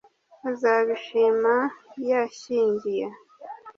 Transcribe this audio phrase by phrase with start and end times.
[0.49, 1.55] azabishima
[2.09, 3.05] yashyingiye!